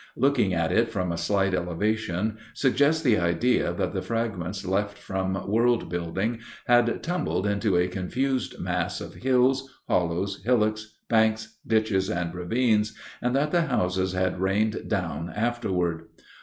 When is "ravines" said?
12.33-12.97